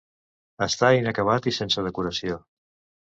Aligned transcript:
Està 0.67 0.89
inacabat 1.01 1.49
i 1.51 1.55
sense 1.59 1.85
decoració. 1.89 2.41